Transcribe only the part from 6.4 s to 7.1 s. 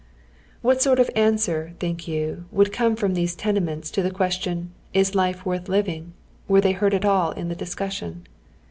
were they heard at